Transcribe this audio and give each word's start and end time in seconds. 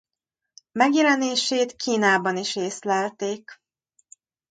Megjelenését 0.71 1.75
Kínában 1.75 2.37
is 2.37 2.55
észlelték. 2.55 3.61